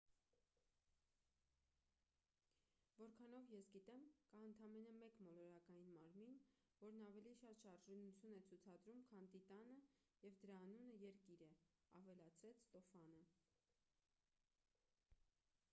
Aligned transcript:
որքանով 3.01 3.51
ես 3.55 3.67
գիտեմ 3.73 4.05
կա 4.31 4.39
ընդամենը 4.45 4.93
մեկ 5.01 5.19
մոլորակային 5.27 5.91
մարմին 5.97 6.31
որն 6.85 7.03
ավելի 7.09 7.33
շատ 7.41 7.61
շարժունություն 7.65 8.33
է 8.39 8.41
ցուցադրում 8.51 9.05
քան 9.11 9.29
տիտանը 9.35 9.75
և 10.29 10.39
դրա 10.45 10.55
անունը 10.63 10.95
երկիր 11.03 11.43
է 11.49 11.51
ավելացրեց 12.01 12.65
ստոֆանը 12.67 13.21